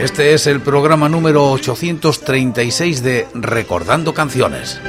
Este 0.00 0.32
es 0.32 0.46
el 0.46 0.62
programa 0.62 1.10
número 1.10 1.50
836 1.50 3.02
de 3.02 3.28
Recordando 3.34 4.14
Canciones. 4.14 4.80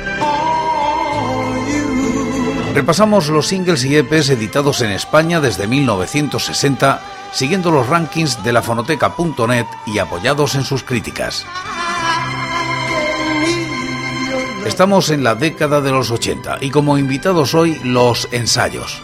Repasamos 2.74 3.28
los 3.28 3.46
singles 3.48 3.84
y 3.84 3.98
EPs 3.98 4.30
editados 4.30 4.82
en 4.82 4.92
España 4.92 5.42
desde 5.42 5.68
1960, 5.68 7.02
siguiendo 7.34 7.72
los 7.72 7.88
rankings 7.88 8.42
de 8.42 8.54
la 8.54 8.62
fonoteca.net 8.62 9.66
y 9.86 10.00
apoyados 10.00 10.56
en 10.56 10.64
sus 10.64 10.82
críticas. 10.82 11.46
Estamos 14.66 15.10
en 15.10 15.26
la 15.26 15.36
década 15.36 15.82
de 15.82 15.92
los 15.92 16.10
80 16.10 16.60
y 16.62 16.70
como 16.70 16.98
invitados 16.98 17.54
hoy 17.54 17.78
los 17.84 18.30
ensayos. 18.32 19.04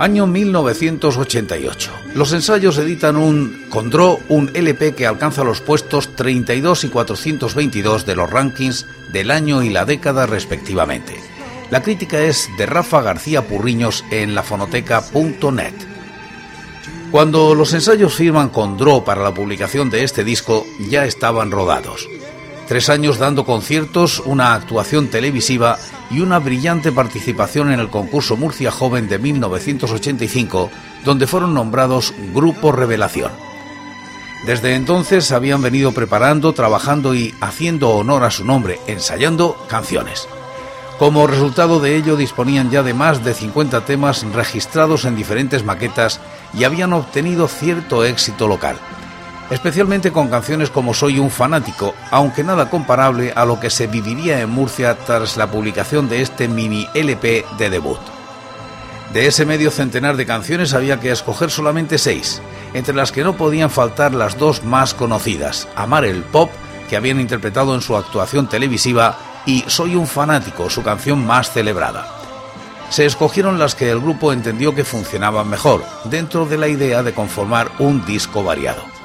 Año 0.00 0.26
1988. 0.26 1.92
Los 2.14 2.32
ensayos 2.32 2.78
editan 2.78 3.16
un 3.16 3.66
Condro, 3.68 4.18
un 4.28 4.50
LP 4.54 4.94
que 4.94 5.06
alcanza 5.06 5.44
los 5.44 5.60
puestos 5.60 6.16
32 6.16 6.84
y 6.84 6.88
422 6.88 8.06
de 8.06 8.16
los 8.16 8.30
rankings 8.30 8.86
del 9.12 9.30
año 9.30 9.62
y 9.62 9.68
la 9.68 9.84
década 9.84 10.24
respectivamente. 10.24 11.20
La 11.70 11.82
crítica 11.82 12.18
es 12.20 12.48
de 12.56 12.64
Rafa 12.64 13.02
García 13.02 13.46
Purriños 13.46 14.02
en 14.10 14.34
lafonoteca.net. 14.34 15.74
Cuando 17.10 17.54
los 17.54 17.74
ensayos 17.74 18.14
firman 18.14 18.48
con 18.48 18.78
Dro 18.78 19.04
para 19.04 19.22
la 19.22 19.34
publicación 19.34 19.90
de 19.90 20.02
este 20.02 20.24
disco, 20.24 20.66
ya 20.88 21.04
estaban 21.04 21.50
rodados. 21.50 22.08
Tres 22.70 22.88
años 22.88 23.18
dando 23.18 23.44
conciertos, 23.44 24.22
una 24.24 24.54
actuación 24.54 25.08
televisiva 25.08 25.76
y 26.08 26.20
una 26.20 26.38
brillante 26.38 26.92
participación 26.92 27.72
en 27.72 27.80
el 27.80 27.88
concurso 27.88 28.36
Murcia 28.36 28.70
Joven 28.70 29.08
de 29.08 29.18
1985, 29.18 30.70
donde 31.04 31.26
fueron 31.26 31.52
nombrados 31.52 32.14
Grupo 32.32 32.70
Revelación. 32.70 33.32
Desde 34.46 34.76
entonces 34.76 35.32
habían 35.32 35.62
venido 35.62 35.90
preparando, 35.90 36.52
trabajando 36.52 37.12
y 37.12 37.34
haciendo 37.40 37.90
honor 37.90 38.22
a 38.22 38.30
su 38.30 38.44
nombre, 38.44 38.78
ensayando 38.86 39.66
canciones. 39.68 40.28
Como 40.96 41.26
resultado 41.26 41.80
de 41.80 41.96
ello 41.96 42.14
disponían 42.14 42.70
ya 42.70 42.84
de 42.84 42.94
más 42.94 43.24
de 43.24 43.34
50 43.34 43.84
temas 43.84 44.22
registrados 44.32 45.06
en 45.06 45.16
diferentes 45.16 45.64
maquetas 45.64 46.20
y 46.54 46.62
habían 46.62 46.92
obtenido 46.92 47.48
cierto 47.48 48.04
éxito 48.04 48.46
local, 48.46 48.78
especialmente 49.50 50.12
con 50.12 50.28
canciones 50.28 50.70
como 50.70 50.94
Soy 50.94 51.18
un 51.18 51.30
fanático, 51.30 51.94
aunque 52.10 52.44
nada 52.44 52.70
comparable 52.70 53.32
a 53.34 53.44
lo 53.44 53.60
que 53.60 53.70
se 53.70 53.86
viviría 53.86 54.40
en 54.40 54.50
Murcia 54.50 54.96
tras 54.96 55.36
la 55.36 55.50
publicación 55.50 56.08
de 56.08 56.22
este 56.22 56.48
mini 56.48 56.86
LP 56.94 57.44
de 57.58 57.70
debut. 57.70 58.00
De 59.12 59.26
ese 59.26 59.44
medio 59.44 59.72
centenar 59.72 60.16
de 60.16 60.24
canciones 60.24 60.72
había 60.72 61.00
que 61.00 61.10
escoger 61.10 61.50
solamente 61.50 61.98
seis, 61.98 62.40
entre 62.74 62.94
las 62.94 63.10
que 63.10 63.24
no 63.24 63.36
podían 63.36 63.68
faltar 63.68 64.14
las 64.14 64.38
dos 64.38 64.62
más 64.62 64.94
conocidas, 64.94 65.66
Amar 65.74 66.04
el 66.04 66.22
Pop, 66.22 66.50
que 66.88 66.96
habían 66.96 67.20
interpretado 67.20 67.74
en 67.74 67.80
su 67.80 67.96
actuación 67.96 68.48
televisiva, 68.48 69.18
y 69.46 69.64
Soy 69.66 69.96
un 69.96 70.06
fanático, 70.06 70.70
su 70.70 70.82
canción 70.82 71.26
más 71.26 71.50
celebrada. 71.50 72.06
Se 72.90 73.06
escogieron 73.06 73.58
las 73.58 73.74
que 73.74 73.90
el 73.90 74.00
grupo 74.00 74.32
entendió 74.32 74.74
que 74.74 74.84
funcionaban 74.84 75.48
mejor, 75.48 75.84
dentro 76.04 76.46
de 76.46 76.58
la 76.58 76.68
idea 76.68 77.02
de 77.02 77.14
conformar 77.14 77.70
un 77.78 78.04
disco 78.04 78.44
variado. 78.44 78.99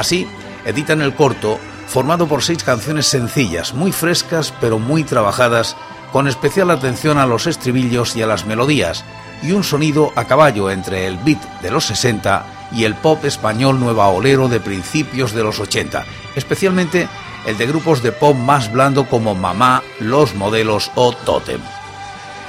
Así, 0.00 0.26
editan 0.64 1.02
el 1.02 1.14
corto, 1.14 1.58
formado 1.86 2.26
por 2.26 2.42
seis 2.42 2.64
canciones 2.64 3.06
sencillas, 3.06 3.74
muy 3.74 3.92
frescas 3.92 4.50
pero 4.58 4.78
muy 4.78 5.04
trabajadas, 5.04 5.76
con 6.10 6.26
especial 6.26 6.70
atención 6.70 7.18
a 7.18 7.26
los 7.26 7.46
estribillos 7.46 8.16
y 8.16 8.22
a 8.22 8.26
las 8.26 8.46
melodías, 8.46 9.04
y 9.42 9.52
un 9.52 9.62
sonido 9.62 10.10
a 10.16 10.24
caballo 10.24 10.70
entre 10.70 11.06
el 11.06 11.18
beat 11.18 11.42
de 11.60 11.70
los 11.70 11.84
60 11.84 12.46
y 12.72 12.84
el 12.84 12.94
pop 12.94 13.26
español 13.26 13.78
nueva 13.78 14.08
olero 14.08 14.48
de 14.48 14.58
principios 14.58 15.34
de 15.34 15.42
los 15.42 15.60
80, 15.60 16.06
especialmente 16.34 17.06
el 17.44 17.58
de 17.58 17.66
grupos 17.66 18.02
de 18.02 18.12
pop 18.12 18.34
más 18.34 18.72
blando 18.72 19.04
como 19.06 19.34
Mamá, 19.34 19.82
Los 19.98 20.34
Modelos 20.34 20.90
o 20.94 21.12
Totem. 21.12 21.60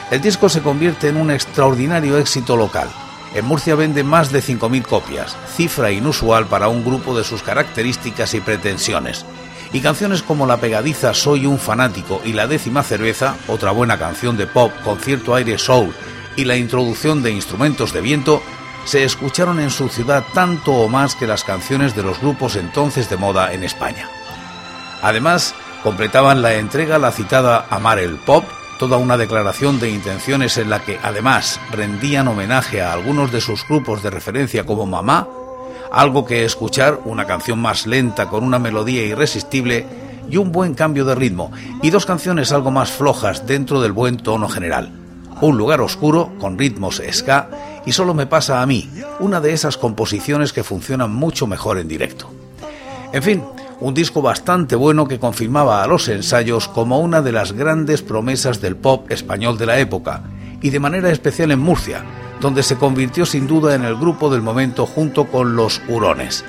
El 0.10 0.22
disco 0.22 0.48
se 0.48 0.62
convierte 0.62 1.10
en 1.10 1.18
un 1.18 1.30
extraordinario 1.32 2.18
éxito 2.18 2.56
local. 2.56 2.88
En 3.34 3.46
Murcia 3.46 3.76
vende 3.76 4.04
más 4.04 4.32
de 4.32 4.44
5.000 4.44 4.84
copias, 4.84 5.38
cifra 5.56 5.92
inusual 5.92 6.48
para 6.48 6.68
un 6.68 6.84
grupo 6.84 7.18
de 7.18 7.24
sus 7.24 7.44
características 7.44 8.34
y 8.34 8.42
pretensiones. 8.42 9.26
Y 9.72 9.80
canciones 9.80 10.22
como 10.22 10.46
la 10.46 10.58
pegadiza 10.58 11.14
Soy 11.14 11.46
un 11.46 11.58
fanático 11.58 12.22
y 12.26 12.34
La 12.34 12.48
décima 12.48 12.84
cerveza, 12.84 13.36
otra 13.48 13.72
buena 13.72 13.98
canción 13.98 14.36
de 14.36 14.48
pop 14.48 14.74
con 14.84 15.00
cierto 15.00 15.34
aire 15.34 15.58
soul, 15.58 15.94
y 16.36 16.44
la 16.44 16.58
introducción 16.58 17.24
de 17.24 17.32
instrumentos 17.32 17.94
de 17.94 18.02
viento, 18.02 18.42
se 18.84 19.04
escucharon 19.06 19.60
en 19.60 19.70
su 19.70 19.88
ciudad 19.88 20.26
tanto 20.34 20.74
o 20.74 20.90
más 20.90 21.16
que 21.16 21.28
las 21.28 21.44
canciones 21.46 21.96
de 21.96 22.04
los 22.04 22.20
grupos 22.20 22.58
entonces 22.58 23.10
de 23.10 23.16
moda 23.16 23.54
en 23.54 23.64
España. 23.64 24.10
Además, 25.02 25.56
completaban 25.84 26.42
la 26.42 26.56
entrega 26.56 27.00
la 27.00 27.12
citada 27.12 27.66
Amar 27.70 28.00
el 28.00 28.16
Pop, 28.16 28.44
toda 28.82 28.98
una 28.98 29.16
declaración 29.16 29.80
de 29.80 29.92
intenciones 29.92 30.58
en 30.58 30.72
la 30.72 30.84
que 30.84 30.98
además 31.04 31.60
rendían 31.72 32.28
homenaje 32.28 32.82
a 32.82 32.94
algunos 32.94 33.32
de 33.32 33.40
sus 33.40 33.64
grupos 33.68 34.02
de 34.02 34.10
referencia 34.10 34.66
como 34.66 34.88
Mamá, 34.88 35.28
algo 35.92 36.26
que 36.26 36.46
escuchar, 36.46 37.00
una 37.06 37.28
canción 37.28 37.60
más 37.60 37.86
lenta 37.86 38.28
con 38.28 38.44
una 38.44 38.58
melodía 38.58 39.06
irresistible 39.06 39.86
y 40.28 40.38
un 40.38 40.52
buen 40.52 40.74
cambio 40.74 41.06
de 41.06 41.14
ritmo, 41.14 41.52
y 41.84 41.92
dos 41.92 42.08
canciones 42.08 42.52
algo 42.52 42.72
más 42.72 42.90
flojas 42.90 43.46
dentro 43.46 43.84
del 43.84 43.92
buen 43.92 44.18
tono 44.18 44.50
general. 44.50 44.92
Un 45.42 45.60
lugar 45.60 45.80
oscuro 45.80 46.32
con 46.40 46.58
ritmos 46.58 47.04
ska 47.12 47.50
y 47.86 47.92
solo 47.92 48.16
me 48.16 48.26
pasa 48.26 48.64
a 48.64 48.66
mí, 48.66 48.90
una 49.20 49.40
de 49.40 49.54
esas 49.54 49.78
composiciones 49.78 50.54
que 50.54 50.64
funcionan 50.64 51.14
mucho 51.14 51.46
mejor 51.46 51.78
en 51.78 51.88
directo. 51.88 52.32
En 53.14 53.22
fin, 53.22 53.44
un 53.82 53.96
disco 53.96 54.22
bastante 54.22 54.76
bueno 54.76 55.08
que 55.08 55.20
confirmaba 55.20 55.84
a 55.84 55.88
los 55.88 56.08
ensayos 56.08 56.68
como 56.68 57.00
una 57.00 57.22
de 57.22 57.32
las 57.32 57.52
grandes 57.54 58.04
promesas 58.04 58.62
del 58.62 58.76
pop 58.76 59.12
español 59.12 59.58
de 59.58 59.66
la 59.66 59.80
época, 59.80 60.24
y 60.62 60.70
de 60.70 60.80
manera 60.80 61.12
especial 61.12 61.52
en 61.52 61.60
Murcia, 61.60 62.06
donde 62.40 62.62
se 62.62 62.78
convirtió 62.78 63.26
sin 63.26 63.48
duda 63.48 63.74
en 63.74 63.84
el 63.84 63.96
grupo 63.96 64.30
del 64.30 64.44
momento 64.44 64.86
junto 64.86 65.26
con 65.26 65.56
los 65.56 65.82
Hurones. 65.88 66.46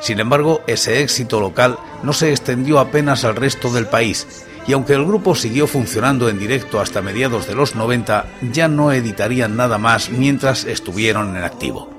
Sin 0.00 0.20
embargo, 0.20 0.60
ese 0.66 1.02
éxito 1.02 1.40
local 1.40 1.78
no 2.02 2.12
se 2.12 2.30
extendió 2.30 2.78
apenas 2.78 3.24
al 3.24 3.36
resto 3.36 3.72
del 3.72 3.86
país, 3.86 4.44
y 4.66 4.74
aunque 4.74 4.92
el 4.92 5.06
grupo 5.06 5.34
siguió 5.34 5.66
funcionando 5.66 6.28
en 6.28 6.38
directo 6.38 6.80
hasta 6.80 7.00
mediados 7.00 7.46
de 7.46 7.54
los 7.54 7.74
90, 7.74 8.26
ya 8.52 8.68
no 8.68 8.92
editarían 8.92 9.56
nada 9.56 9.78
más 9.78 10.10
mientras 10.10 10.64
estuvieron 10.64 11.34
en 11.36 11.44
activo. 11.44 11.93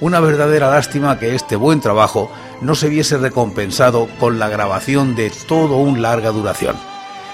Una 0.00 0.20
verdadera 0.20 0.70
lástima 0.70 1.18
que 1.18 1.34
este 1.34 1.56
buen 1.56 1.80
trabajo 1.80 2.32
no 2.62 2.74
se 2.74 2.88
viese 2.88 3.18
recompensado 3.18 4.08
con 4.18 4.38
la 4.38 4.48
grabación 4.48 5.14
de 5.14 5.30
todo 5.46 5.76
un 5.76 6.00
larga 6.00 6.30
duración. 6.30 6.76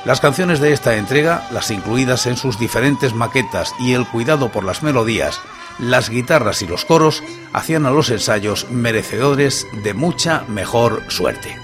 Las 0.04 0.20
canciones 0.20 0.58
de 0.58 0.72
esta 0.72 0.96
entrega, 0.96 1.46
las 1.52 1.70
incluidas 1.70 2.26
en 2.26 2.36
sus 2.36 2.58
diferentes 2.58 3.14
maquetas 3.14 3.72
y 3.78 3.94
el 3.94 4.06
cuidado 4.06 4.50
por 4.50 4.64
las 4.64 4.82
melodías, 4.82 5.40
las 5.78 6.10
guitarras 6.10 6.60
y 6.62 6.66
los 6.66 6.84
coros, 6.84 7.22
hacían 7.52 7.86
a 7.86 7.90
los 7.90 8.10
ensayos 8.10 8.68
merecedores 8.70 9.66
de 9.84 9.94
mucha 9.94 10.42
mejor 10.48 11.02
suerte. 11.08 11.56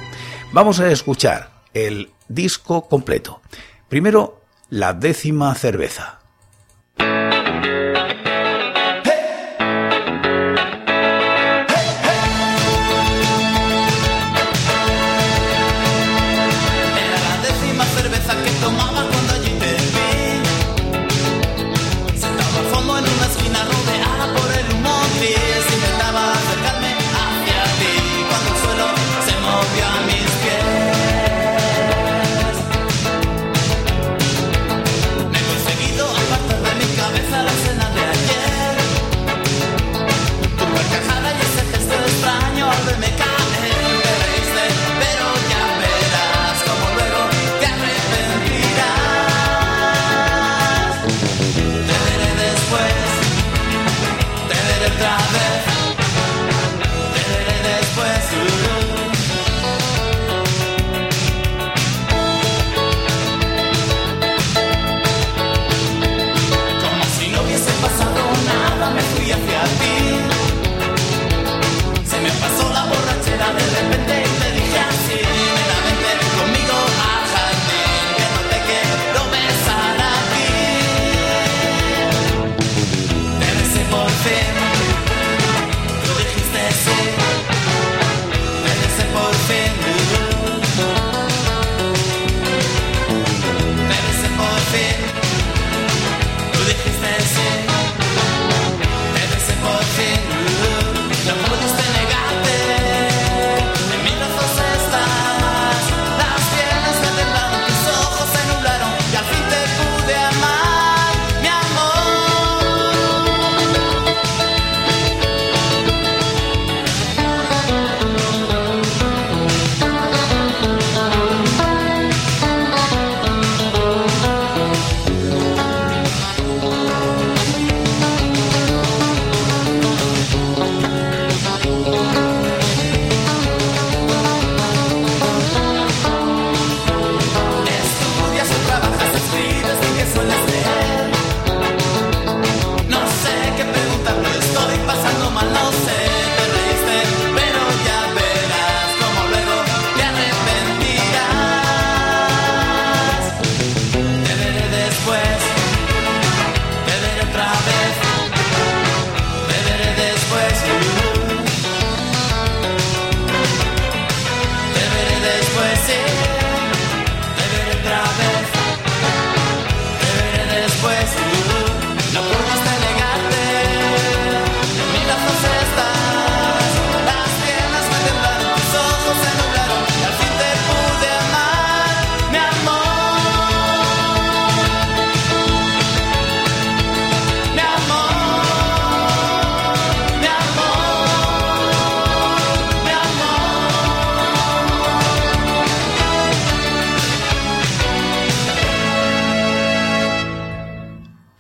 Vamos 0.53 0.79
a 0.79 0.91
escuchar 0.91 1.51
el 1.75 2.11
disco 2.29 2.89
completo. 2.89 3.43
Primero, 3.89 4.41
la 4.71 4.93
décima 4.93 5.55
cerveza. 5.55 6.22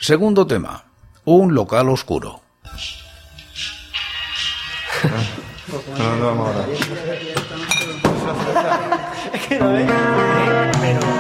Segundo 0.03 0.45
tema, 0.45 0.83
un 1.27 1.55
local 1.55 1.89
oscuro. 1.89 2.41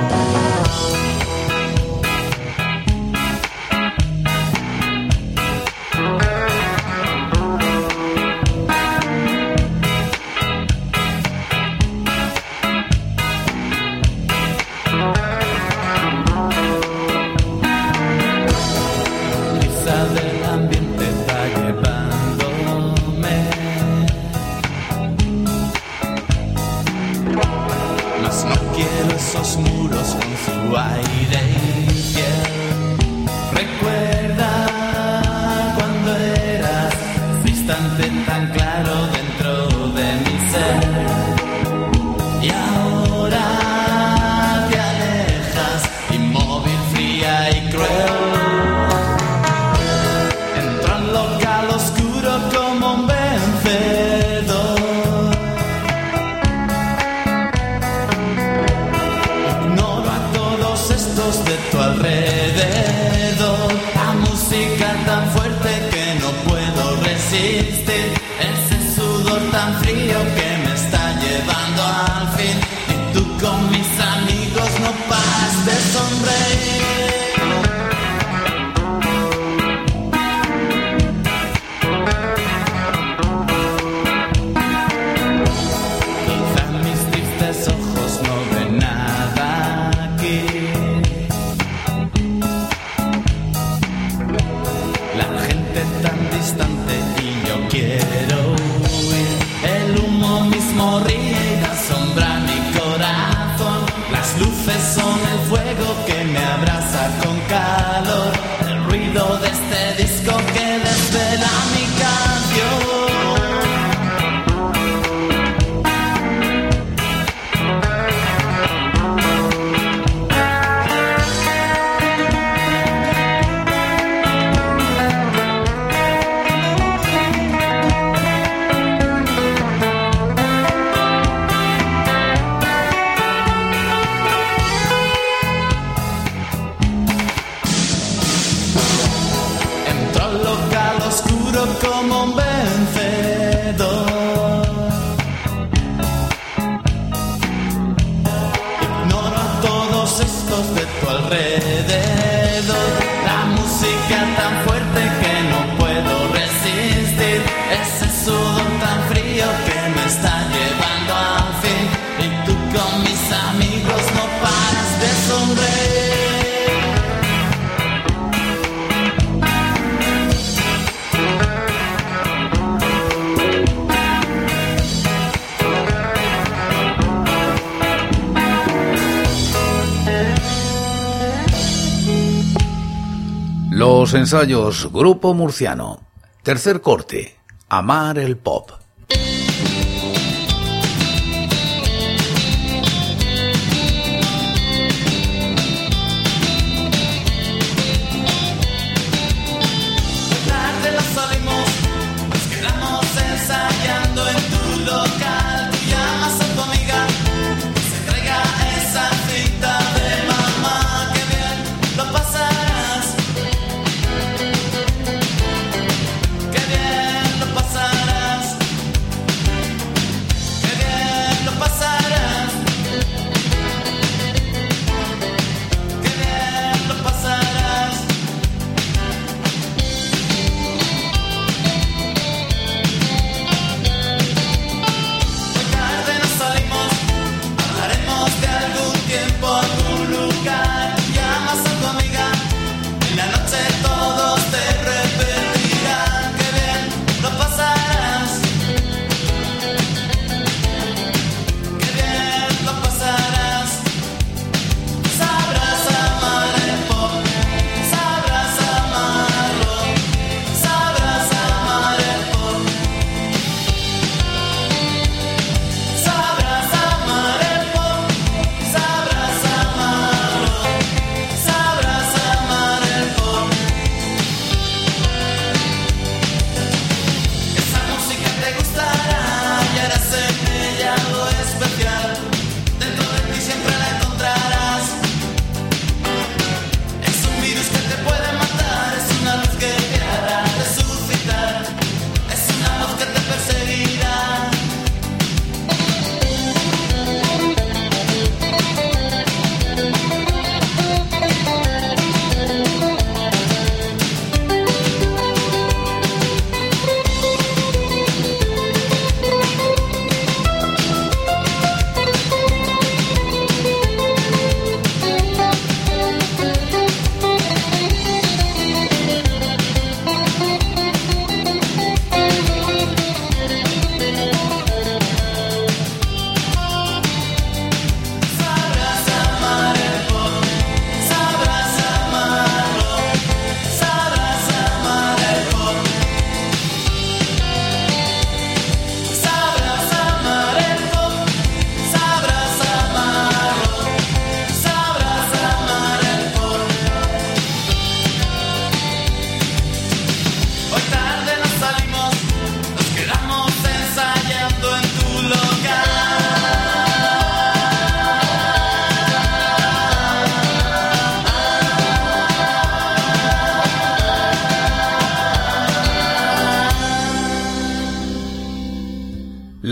ensayos 184.32 184.90
Grupo 184.90 185.34
Murciano. 185.34 186.00
Tercer 186.42 186.80
corte. 186.80 187.36
Amar 187.68 188.18
el 188.18 188.38
pop. 188.38 188.70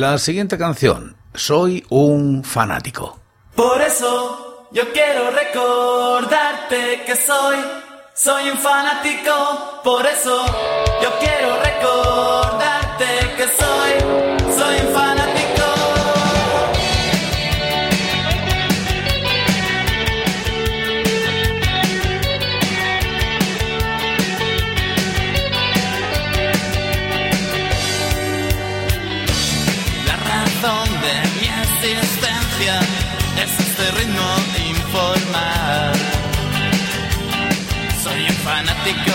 La 0.00 0.16
siguiente 0.16 0.56
canción, 0.56 1.14
Soy 1.34 1.84
un 1.90 2.42
fanático. 2.42 3.20
Por 3.54 3.82
eso 3.82 4.66
yo 4.72 4.90
quiero 4.94 5.30
recordarte 5.30 7.02
que 7.04 7.14
soy, 7.14 7.58
soy 8.14 8.48
un 8.48 8.56
fanático. 8.56 9.82
Por 9.84 10.06
eso 10.06 10.42
yo 11.02 11.10
quiero 11.20 11.54
recordarte 11.62 13.04
que 13.36 13.46
soy. 13.46 14.39
think 38.84 39.09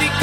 You. 0.00 0.21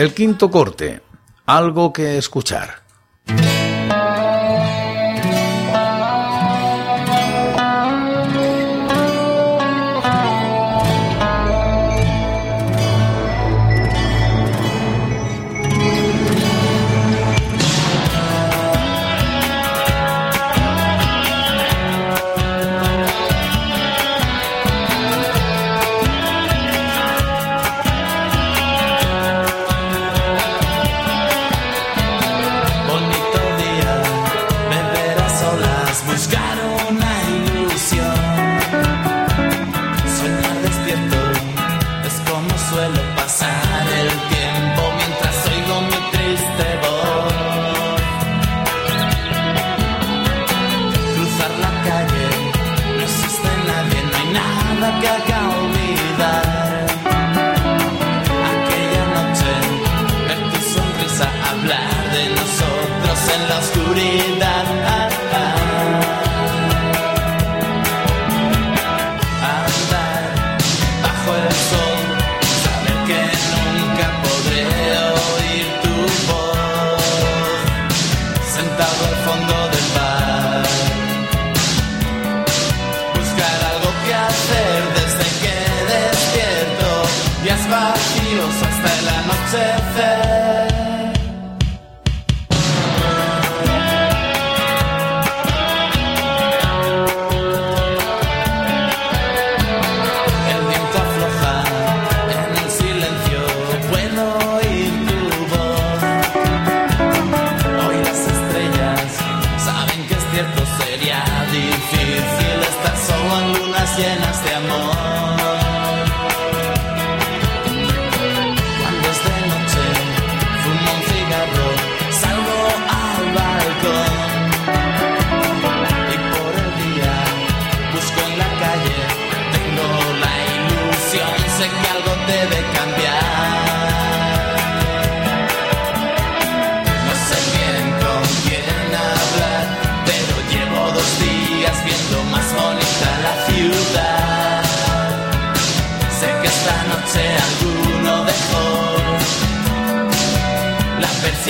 El 0.00 0.14
quinto 0.14 0.50
corte, 0.50 1.02
algo 1.44 1.92
que 1.92 2.16
escuchar. 2.16 2.80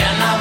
Luciana 0.01 0.39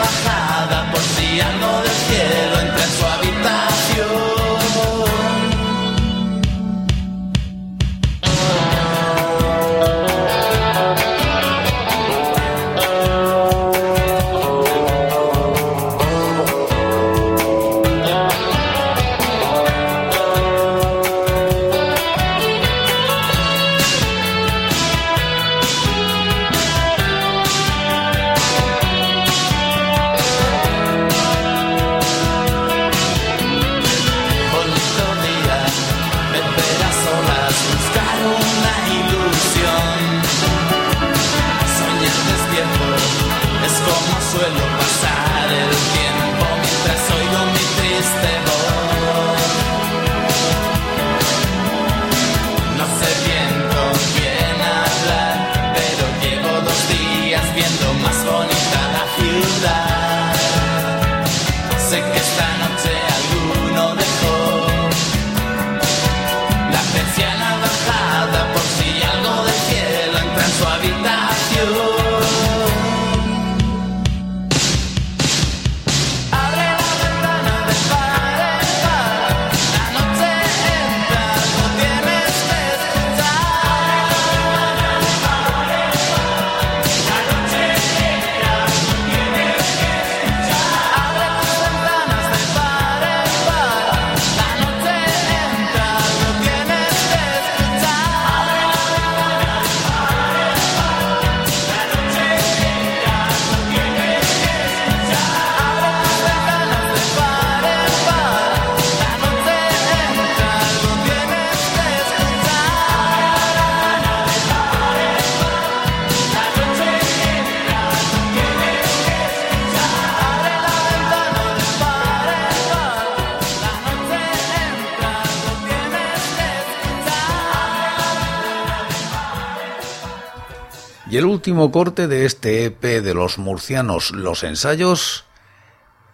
El 131.29 131.35
último 131.35 131.71
corte 131.71 132.07
de 132.07 132.25
este 132.25 132.65
EP 132.65 132.81
de 132.81 133.13
los 133.13 133.37
murcianos 133.37 134.09
Los 134.09 134.43
Ensayos 134.43 135.25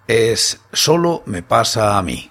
es 0.09 0.59
Solo 0.73 1.23
me 1.25 1.41
pasa 1.41 1.97
a 1.97 2.01
mí. 2.01 2.29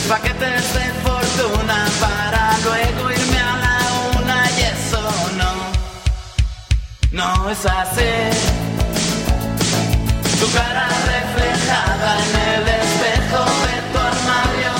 Tres 0.00 0.12
paquetes 0.12 0.74
de 0.74 0.86
fortuna 1.02 1.86
para 2.00 2.56
luego 2.64 3.10
irme 3.10 3.38
a 3.38 3.56
la 3.64 3.78
una 4.18 4.50
y 4.50 4.62
eso 4.62 5.02
no, 5.36 5.52
no 7.12 7.50
es 7.50 7.66
así. 7.66 8.14
Tu 10.40 10.46
cara 10.52 10.88
reflejada 10.88 12.18
en 12.24 12.32
el 12.54 12.68
espejo 12.80 13.44
de 13.66 13.76
tu 13.92 13.98
armario 13.98 14.72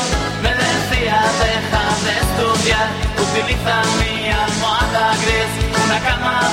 me 0.43 0.53
decía 0.55 1.19
deja 1.45 1.85
de 2.07 2.13
estudiar, 2.25 2.89
utiliza 3.19 3.83
mi 4.01 4.31
almohada 4.31 5.15
gris, 5.23 5.53
una 5.85 5.99
cama 6.01 6.50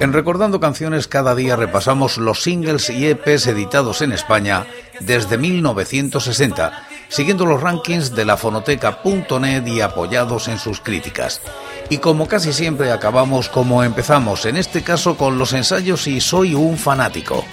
En 0.00 0.12
Recordando 0.12 0.60
Canciones 0.60 1.08
cada 1.08 1.34
día 1.34 1.56
repasamos 1.56 2.18
los 2.18 2.44
singles 2.44 2.88
y 2.88 3.08
EPs 3.08 3.48
editados 3.48 4.00
en 4.00 4.12
España 4.12 4.64
desde 5.00 5.36
1960, 5.36 6.86
siguiendo 7.08 7.44
los 7.46 7.60
rankings 7.60 8.14
de 8.14 8.24
la 8.24 8.36
fonoteca.net 8.36 9.66
y 9.66 9.80
apoyados 9.80 10.46
en 10.46 10.60
sus 10.60 10.80
críticas. 10.80 11.40
Y 11.90 11.98
como 11.98 12.28
casi 12.28 12.52
siempre 12.52 12.92
acabamos 12.92 13.48
como 13.48 13.82
empezamos, 13.82 14.46
en 14.46 14.56
este 14.56 14.82
caso 14.82 15.16
con 15.16 15.36
los 15.36 15.52
ensayos 15.52 16.06
y 16.06 16.20
Soy 16.20 16.54
un 16.54 16.78
fanático. 16.78 17.44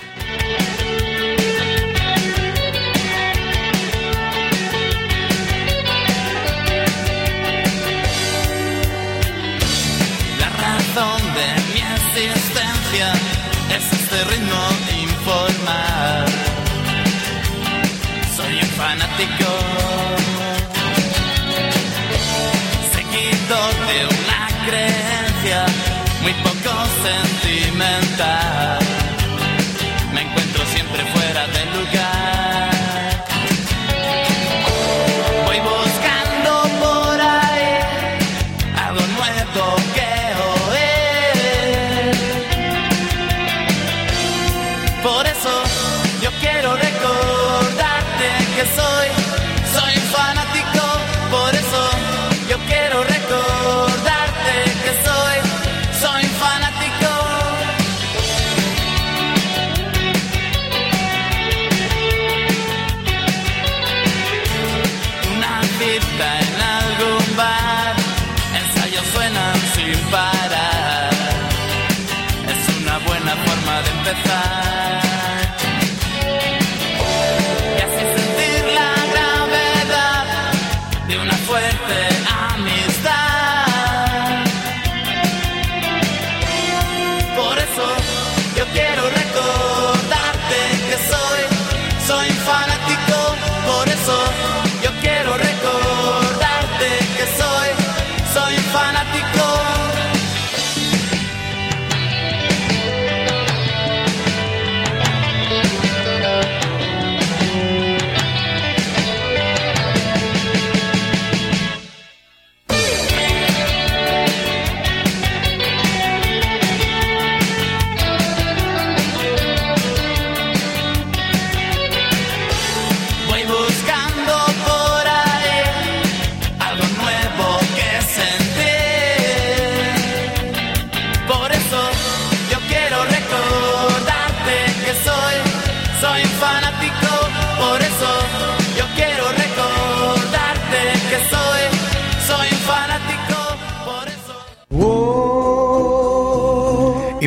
Por 95.64 95.85